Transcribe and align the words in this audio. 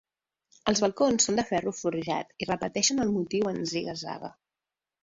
Els 0.71 0.81
balcons 0.85 1.27
són 1.27 1.37
de 1.41 1.45
ferro 1.51 1.75
forjat 1.81 2.35
i 2.47 2.51
repeteixen 2.53 3.07
el 3.07 3.17
motiu 3.21 3.55
en 3.57 3.65
ziga-zaga. 3.75 4.35